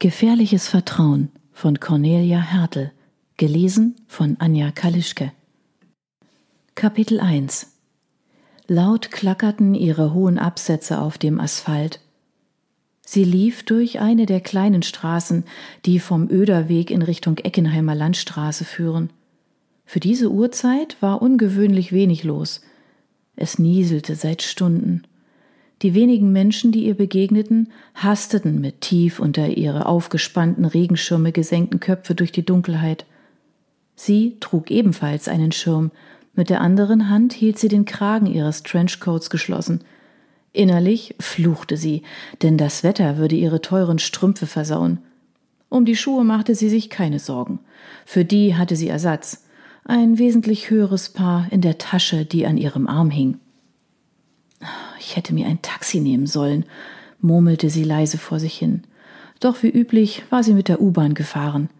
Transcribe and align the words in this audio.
Gefährliches 0.00 0.68
Vertrauen 0.68 1.30
von 1.50 1.80
Cornelia 1.80 2.38
Hertel, 2.38 2.92
gelesen 3.36 3.96
von 4.06 4.36
Anja 4.38 4.70
Kalischke. 4.70 5.32
Kapitel 6.76 7.18
1 7.18 7.72
Laut 8.68 9.10
klackerten 9.10 9.74
ihre 9.74 10.14
hohen 10.14 10.38
Absätze 10.38 11.00
auf 11.00 11.18
dem 11.18 11.40
Asphalt. 11.40 11.98
Sie 13.04 13.24
lief 13.24 13.64
durch 13.64 13.98
eine 13.98 14.26
der 14.26 14.40
kleinen 14.40 14.84
Straßen, 14.84 15.42
die 15.84 15.98
vom 15.98 16.30
Öderweg 16.30 16.92
in 16.92 17.02
Richtung 17.02 17.38
Eckenheimer 17.38 17.96
Landstraße 17.96 18.64
führen. 18.64 19.10
Für 19.84 19.98
diese 19.98 20.30
Uhrzeit 20.30 20.96
war 21.00 21.20
ungewöhnlich 21.20 21.90
wenig 21.90 22.22
los. 22.22 22.60
Es 23.34 23.58
nieselte 23.58 24.14
seit 24.14 24.42
Stunden. 24.42 25.02
Die 25.82 25.94
wenigen 25.94 26.32
Menschen, 26.32 26.72
die 26.72 26.86
ihr 26.86 26.94
begegneten, 26.94 27.70
hasteten 27.94 28.60
mit 28.60 28.80
tief 28.80 29.20
unter 29.20 29.48
ihre 29.48 29.86
aufgespannten 29.86 30.64
Regenschirme 30.64 31.30
gesenkten 31.30 31.78
Köpfe 31.78 32.14
durch 32.14 32.32
die 32.32 32.44
Dunkelheit. 32.44 33.06
Sie 33.94 34.36
trug 34.40 34.70
ebenfalls 34.70 35.28
einen 35.28 35.52
Schirm, 35.52 35.90
mit 36.34 36.50
der 36.50 36.60
anderen 36.60 37.10
Hand 37.10 37.32
hielt 37.32 37.58
sie 37.58 37.66
den 37.66 37.84
Kragen 37.84 38.26
ihres 38.26 38.62
Trenchcoats 38.62 39.28
geschlossen. 39.28 39.80
Innerlich 40.52 41.16
fluchte 41.18 41.76
sie, 41.76 42.02
denn 42.42 42.56
das 42.56 42.84
Wetter 42.84 43.16
würde 43.16 43.34
ihre 43.34 43.60
teuren 43.60 43.98
Strümpfe 43.98 44.46
versauen. 44.46 44.98
Um 45.68 45.84
die 45.84 45.96
Schuhe 45.96 46.24
machte 46.24 46.54
sie 46.54 46.68
sich 46.68 46.90
keine 46.90 47.18
Sorgen. 47.18 47.58
Für 48.06 48.24
die 48.24 48.54
hatte 48.54 48.76
sie 48.76 48.88
Ersatz. 48.88 49.46
Ein 49.84 50.18
wesentlich 50.18 50.70
höheres 50.70 51.08
Paar 51.08 51.48
in 51.50 51.60
der 51.60 51.78
Tasche, 51.78 52.24
die 52.24 52.46
an 52.46 52.56
ihrem 52.56 52.86
Arm 52.86 53.10
hing. 53.10 53.38
Ich 55.08 55.16
hätte 55.16 55.32
mir 55.32 55.46
ein 55.46 55.62
Taxi 55.62 56.00
nehmen 56.00 56.26
sollen, 56.26 56.66
murmelte 57.22 57.70
sie 57.70 57.82
leise 57.82 58.18
vor 58.18 58.38
sich 58.38 58.58
hin. 58.58 58.82
Doch 59.40 59.62
wie 59.62 59.70
üblich 59.70 60.22
war 60.28 60.42
sie 60.42 60.52
mit 60.52 60.68
der 60.68 60.82
U-Bahn 60.82 61.14
gefahren. 61.14 61.70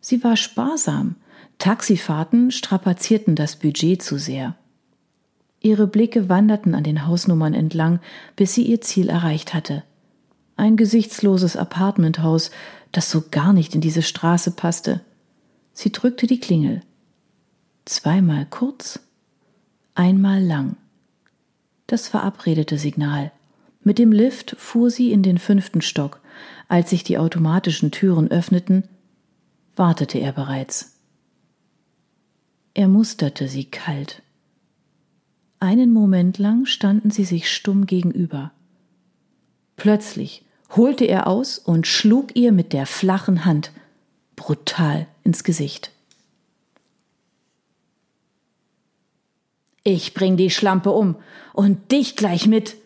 Sie 0.00 0.24
war 0.24 0.36
sparsam. 0.36 1.14
Taxifahrten 1.58 2.50
strapazierten 2.50 3.36
das 3.36 3.54
Budget 3.54 4.02
zu 4.02 4.18
sehr. 4.18 4.56
Ihre 5.60 5.86
Blicke 5.86 6.28
wanderten 6.28 6.74
an 6.74 6.82
den 6.82 7.06
Hausnummern 7.06 7.54
entlang, 7.54 8.00
bis 8.34 8.54
sie 8.54 8.64
ihr 8.64 8.80
Ziel 8.80 9.10
erreicht 9.10 9.54
hatte. 9.54 9.84
Ein 10.56 10.76
gesichtsloses 10.76 11.56
Apartmenthaus, 11.56 12.50
das 12.90 13.08
so 13.12 13.22
gar 13.30 13.52
nicht 13.52 13.76
in 13.76 13.80
diese 13.80 14.02
Straße 14.02 14.50
passte. 14.50 15.02
Sie 15.72 15.92
drückte 15.92 16.26
die 16.26 16.40
Klingel. 16.40 16.80
Zweimal 17.84 18.44
kurz, 18.50 18.98
einmal 19.94 20.42
lang 20.42 20.74
das 21.92 22.08
verabredete 22.08 22.78
Signal. 22.78 23.32
Mit 23.84 23.98
dem 23.98 24.12
Lift 24.12 24.56
fuhr 24.58 24.88
sie 24.88 25.12
in 25.12 25.22
den 25.22 25.36
fünften 25.36 25.82
Stock. 25.82 26.20
Als 26.66 26.88
sich 26.88 27.04
die 27.04 27.18
automatischen 27.18 27.90
Türen 27.90 28.30
öffneten, 28.30 28.88
wartete 29.76 30.18
er 30.18 30.32
bereits. 30.32 30.98
Er 32.72 32.88
musterte 32.88 33.46
sie 33.46 33.66
kalt. 33.66 34.22
Einen 35.60 35.92
Moment 35.92 36.38
lang 36.38 36.64
standen 36.64 37.10
sie 37.10 37.24
sich 37.24 37.52
stumm 37.52 37.84
gegenüber. 37.84 38.52
Plötzlich 39.76 40.46
holte 40.74 41.04
er 41.04 41.26
aus 41.26 41.58
und 41.58 41.86
schlug 41.86 42.34
ihr 42.34 42.52
mit 42.52 42.72
der 42.72 42.86
flachen 42.86 43.44
Hand 43.44 43.70
brutal 44.34 45.06
ins 45.24 45.44
Gesicht. 45.44 45.92
Ich 49.84 50.14
bring 50.14 50.36
die 50.36 50.50
Schlampe 50.50 50.90
um 50.90 51.16
und 51.52 51.90
dich 51.90 52.16
gleich 52.16 52.46
mit. 52.46 52.76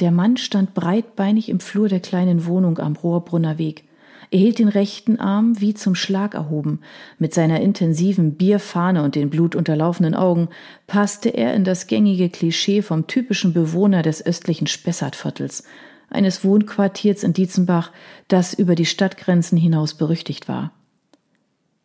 Der 0.00 0.10
Mann 0.10 0.36
stand 0.36 0.74
breitbeinig 0.74 1.48
im 1.48 1.60
Flur 1.60 1.88
der 1.88 2.00
kleinen 2.00 2.46
Wohnung 2.46 2.78
am 2.78 2.96
Rohrbrunner 2.96 3.58
Weg. 3.58 3.84
Er 4.30 4.38
hielt 4.38 4.58
den 4.58 4.68
rechten 4.68 5.20
Arm 5.20 5.60
wie 5.60 5.74
zum 5.74 5.94
Schlag 5.94 6.34
erhoben. 6.34 6.80
Mit 7.18 7.34
seiner 7.34 7.60
intensiven 7.60 8.34
Bierfahne 8.34 9.02
und 9.02 9.14
den 9.14 9.28
blutunterlaufenen 9.28 10.14
Augen 10.14 10.48
passte 10.86 11.28
er 11.28 11.54
in 11.54 11.64
das 11.64 11.86
gängige 11.86 12.30
Klischee 12.30 12.80
vom 12.80 13.06
typischen 13.06 13.52
Bewohner 13.52 14.02
des 14.02 14.24
östlichen 14.24 14.66
Spessartviertels, 14.66 15.64
eines 16.08 16.44
Wohnquartiers 16.44 17.24
in 17.24 17.34
Dietzenbach, 17.34 17.92
das 18.28 18.54
über 18.54 18.74
die 18.74 18.86
Stadtgrenzen 18.86 19.58
hinaus 19.58 19.94
berüchtigt 19.94 20.48
war. 20.48 20.72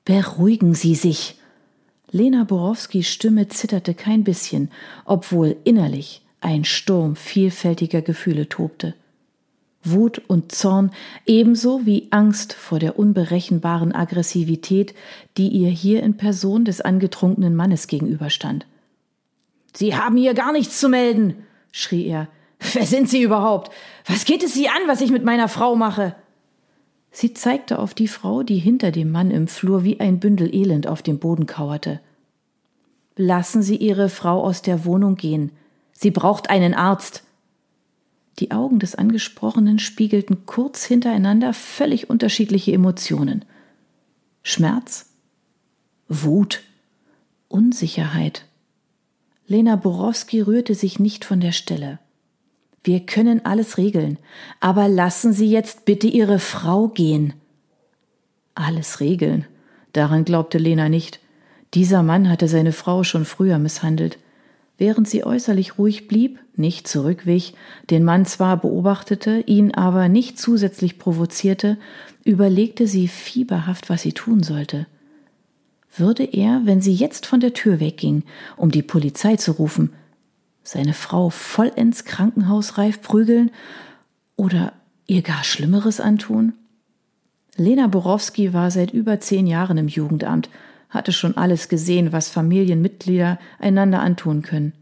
Beruhigen 0.06 0.74
Sie 0.74 0.96
sich, 0.96 1.37
Lena 2.12 2.46
Borowskis 2.46 3.08
Stimme 3.08 3.50
zitterte 3.50 3.94
kein 3.94 4.24
bisschen, 4.24 4.72
obwohl 5.06 5.58
innerlich 5.64 6.22
ein 6.40 6.64
Sturm 6.64 7.16
vielfältiger 7.16 8.02
Gefühle 8.02 8.48
tobte. 8.48 8.94
Wut 9.84 10.22
und 10.28 10.52
Zorn 10.52 10.92
ebenso 11.26 11.86
wie 11.86 12.08
Angst 12.12 12.54
vor 12.54 12.80
der 12.80 12.98
unberechenbaren 12.98 13.94
Aggressivität, 13.94 14.94
die 15.38 15.50
ihr 15.50 15.70
hier 15.70 16.04
in 16.04 16.18
Person 16.18 16.66
des 16.66 16.82
angetrunkenen 16.82 17.56
Mannes 17.56 17.88
gegenüberstand. 17.88 18.66
Sie 19.74 19.96
haben 19.96 20.18
hier 20.18 20.34
gar 20.34 20.52
nichts 20.52 20.80
zu 20.80 20.90
melden, 20.90 21.36
schrie 21.72 22.06
er. 22.08 22.28
Wer 22.74 22.86
sind 22.86 23.10
Sie 23.10 23.22
überhaupt? 23.22 23.72
Was 24.06 24.26
geht 24.26 24.44
es 24.44 24.54
Sie 24.54 24.68
an, 24.68 24.82
was 24.88 25.02
ich 25.02 25.12
mit 25.12 25.24
meiner 25.24 25.48
Frau 25.48 25.76
mache? 25.76 26.16
Sie 27.12 27.34
zeigte 27.34 27.80
auf 27.80 27.94
die 27.94 28.08
Frau, 28.08 28.44
die 28.44 28.58
hinter 28.58 28.92
dem 28.92 29.12
Mann 29.12 29.32
im 29.32 29.48
Flur 29.48 29.84
wie 29.84 30.00
ein 30.00 30.20
Bündel 30.20 30.54
Elend 30.54 30.88
auf 30.88 31.02
dem 31.02 31.20
Boden 31.20 31.46
kauerte. 31.46 32.00
Lassen 33.16 33.64
Sie 33.64 33.78
Ihre 33.78 34.10
Frau 34.10 34.44
aus 34.44 34.62
der 34.62 34.86
Wohnung 34.86 35.16
gehen. 35.16 35.52
Sie 35.94 36.12
braucht 36.12 36.50
einen 36.50 36.76
Arzt. 36.76 37.24
Die 38.40 38.52
Augen 38.52 38.78
des 38.78 38.94
Angesprochenen 38.94 39.80
spiegelten 39.80 40.46
kurz 40.46 40.86
hintereinander 40.86 41.54
völlig 41.54 42.10
unterschiedliche 42.10 42.72
Emotionen. 42.72 43.46
Schmerz, 44.44 45.10
Wut, 46.08 46.62
Unsicherheit. 47.48 48.46
Lena 49.48 49.76
Borowski 49.76 50.42
rührte 50.42 50.76
sich 50.76 51.00
nicht 51.00 51.26
von 51.26 51.40
der 51.40 51.54
Stelle. 51.54 52.00
Wir 52.88 53.02
können 53.02 53.46
alles 53.46 53.78
regeln, 53.78 54.18
aber 54.62 54.88
lassen 54.88 55.34
Sie 55.34 55.52
jetzt 55.52 55.84
bitte 55.84 56.08
Ihre 56.08 56.40
Frau 56.40 56.88
gehen. 56.88 57.34
Alles 58.56 59.02
regeln. 59.02 59.46
Daran 59.92 60.24
glaubte 60.24 60.58
Lena 60.58 60.88
nicht. 60.88 61.20
Dieser 61.74 62.02
Mann 62.02 62.30
hatte 62.30 62.48
seine 62.48 62.72
Frau 62.72 63.04
schon 63.04 63.26
früher 63.26 63.60
misshandelt. 63.60 64.20
Während 64.78 65.10
sie 65.10 65.26
äußerlich 65.26 65.78
ruhig 65.78 66.08
blieb, 66.08 66.40
nicht 66.56 66.88
zurückwich, 66.88 67.56
den 67.90 68.06
Mann 68.06 68.26
zwar 68.26 68.56
beobachtete, 68.56 69.44
ihn 69.48 69.74
aber 69.74 70.08
nicht 70.08 70.40
zusätzlich 70.40 70.98
provozierte, 70.98 71.78
überlegte 72.24 72.88
sie 72.88 73.10
fieberhaft, 73.10 73.90
was 73.90 74.04
sie 74.04 74.14
tun 74.14 74.44
sollte. 74.44 74.88
Würde 75.98 76.24
er, 76.24 76.62
wenn 76.64 76.80
sie 76.80 76.94
jetzt 76.94 77.26
von 77.26 77.42
der 77.42 77.54
Tür 77.54 77.82
wegging, 77.82 78.24
um 78.56 78.72
die 78.72 78.82
Polizei 78.82 79.36
zu 79.36 79.52
rufen, 79.52 79.92
seine 80.68 80.94
Frau 80.94 81.30
vollends 81.30 82.04
krankenhausreif 82.04 83.02
prügeln 83.02 83.52
oder 84.36 84.74
ihr 85.06 85.22
gar 85.22 85.46
Schlimmeres 85.46 86.02
antun? 86.02 86.54
Lena 87.56 87.88
Borowski 87.88 88.54
war 88.54 88.70
seit 88.70 88.92
über 88.92 89.22
zehn 89.22 89.48
Jahren 89.48 89.78
im 89.78 89.88
Jugendamt, 89.88 90.50
hatte 90.90 91.14
schon 91.14 91.38
alles 91.38 91.70
gesehen, 91.70 92.12
was 92.12 92.30
Familienmitglieder 92.30 93.40
einander 93.60 94.02
antun 94.02 94.42
können. 94.42 94.74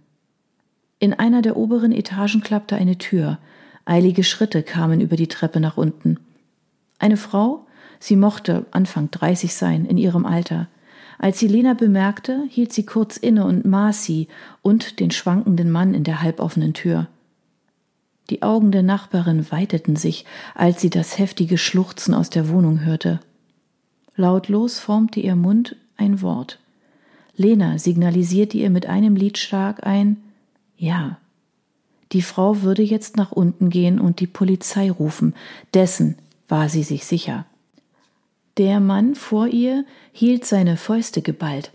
In 0.98 1.14
einer 1.14 1.44
der 1.44 1.56
oberen 1.56 1.92
Etagen 1.92 2.42
klappte 2.42 2.76
eine 2.76 2.98
Tür, 2.98 3.38
eilige 3.86 4.24
Schritte 4.24 4.64
kamen 4.64 5.02
über 5.02 5.16
die 5.16 5.28
Treppe 5.28 5.60
nach 5.60 5.78
unten. 5.78 6.18
Eine 6.98 7.18
Frau, 7.18 7.68
sie 8.00 8.16
mochte 8.16 8.66
Anfang 8.72 9.12
dreißig 9.12 9.54
sein, 9.54 9.86
in 9.86 9.98
ihrem 9.98 10.26
Alter, 10.26 10.68
als 11.18 11.40
sie 11.40 11.48
Lena 11.48 11.74
bemerkte, 11.74 12.44
hielt 12.50 12.74
sie 12.74 12.86
kurz 12.86 13.18
inne 13.18 13.46
und 13.46 13.66
maß 13.66 14.04
sie 14.04 14.28
und 14.62 15.00
den 15.00 15.12
schwankenden 15.12 15.72
Mann 15.72 15.94
in 15.94 16.04
der 16.04 16.22
halboffenen 16.22 16.74
Tür. 16.74 17.08
Die 18.30 18.42
Augen 18.42 18.72
der 18.72 18.84
Nachbarin 18.84 19.52
weiteten 19.52 19.96
sich, 19.96 20.26
als 20.56 20.82
sie 20.82 20.90
das 20.90 21.18
heftige 21.18 21.58
Schluchzen 21.58 22.14
aus 22.14 22.30
der 22.30 22.50
Wohnung 22.50 22.84
hörte. 22.84 23.20
Lautlos 24.16 24.80
formte 24.80 25.20
ihr 25.20 25.36
Mund 25.36 25.76
ein 25.98 26.22
Wort. 26.22 26.60
Lena 27.38 27.78
signalisierte 27.78 28.58
ihr 28.58 28.70
mit 28.70 28.86
einem 28.86 29.16
Liedschlag 29.16 29.86
ein 29.86 30.18
Ja. 30.78 31.18
Die 32.12 32.22
Frau 32.22 32.62
würde 32.62 32.82
jetzt 32.82 33.18
nach 33.18 33.32
unten 33.32 33.70
gehen 33.70 34.00
und 34.00 34.20
die 34.20 34.28
Polizei 34.28 34.90
rufen, 34.90 35.34
dessen 35.74 36.18
war 36.48 36.70
sie 36.70 36.84
sich 36.84 37.06
sicher. 37.06 37.46
Der 38.58 38.80
Mann 38.80 39.16
vor 39.16 39.48
ihr 39.48 39.86
hielt 40.14 40.46
seine 40.46 40.78
Fäuste 40.78 41.22
geballt. 41.22 41.72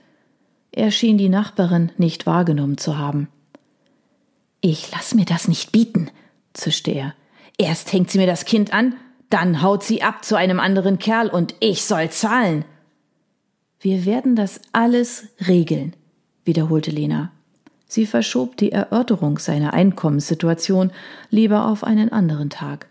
Er 0.73 0.91
schien 0.91 1.19
die 1.19 1.29
Nachbarin 1.29 1.93
nicht 1.99 2.27
wahrgenommen 2.27 2.79
zu 2.79 2.97
haben. 2.97 3.29
Ich 4.61 4.91
lass 4.93 5.15
mir 5.15 5.25
das 5.25 5.49
nicht 5.49 5.73
bieten, 5.73 6.11
zischte 6.55 6.91
er. 6.91 7.15
Erst 7.59 7.93
hängt 7.93 8.11
sie 8.11 8.19
mir 8.19 8.27
das 8.27 8.45
Kind 8.45 8.73
an, 8.73 8.95
dann 9.29 9.63
haut 9.63 9.83
sie 9.85 10.03
ab 10.03 10.25
zu 10.25 10.37
einem 10.37 10.61
anderen 10.61 10.99
Kerl 10.99 11.29
und 11.29 11.55
ich 11.61 11.85
soll 11.85 12.11
zahlen. 12.11 12.65
Wir 13.81 14.05
werden 14.05 14.37
das 14.37 14.61
alles 14.73 15.29
regeln, 15.47 15.95
wiederholte 16.45 16.91
Lena. 16.91 17.33
Sie 17.87 18.07
verschob 18.07 18.57
die 18.57 18.73
Erörterung 18.73 19.39
seiner 19.39 19.73
Einkommenssituation 19.73 20.93
lieber 21.31 21.67
auf 21.67 21.85
einen 21.85 22.13
anderen 22.13 22.51
Tag. 22.51 22.90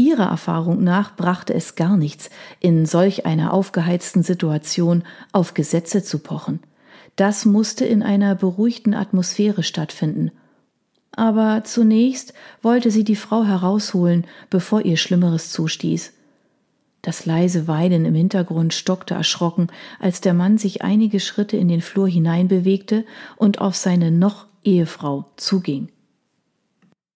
Ihrer 0.00 0.30
Erfahrung 0.30 0.82
nach 0.82 1.14
brachte 1.14 1.52
es 1.52 1.74
gar 1.74 1.98
nichts, 1.98 2.30
in 2.58 2.86
solch 2.86 3.26
einer 3.26 3.52
aufgeheizten 3.52 4.22
Situation 4.22 5.04
auf 5.30 5.52
Gesetze 5.52 6.02
zu 6.02 6.20
pochen. 6.20 6.60
Das 7.16 7.44
musste 7.44 7.84
in 7.84 8.02
einer 8.02 8.34
beruhigten 8.34 8.94
Atmosphäre 8.94 9.62
stattfinden. 9.62 10.30
Aber 11.12 11.64
zunächst 11.64 12.32
wollte 12.62 12.90
sie 12.90 13.04
die 13.04 13.14
Frau 13.14 13.44
herausholen, 13.44 14.24
bevor 14.48 14.86
ihr 14.86 14.96
Schlimmeres 14.96 15.52
zustieß. 15.52 16.14
Das 17.02 17.26
leise 17.26 17.68
Weinen 17.68 18.06
im 18.06 18.14
Hintergrund 18.14 18.72
stockte 18.72 19.12
erschrocken, 19.12 19.66
als 19.98 20.22
der 20.22 20.32
Mann 20.32 20.56
sich 20.56 20.80
einige 20.80 21.20
Schritte 21.20 21.58
in 21.58 21.68
den 21.68 21.82
Flur 21.82 22.08
hineinbewegte 22.08 23.04
und 23.36 23.60
auf 23.60 23.76
seine 23.76 24.10
noch 24.10 24.46
Ehefrau 24.64 25.26
zuging. 25.36 25.90